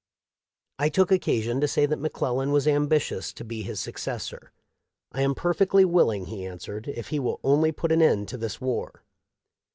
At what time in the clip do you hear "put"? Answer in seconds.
7.71-7.91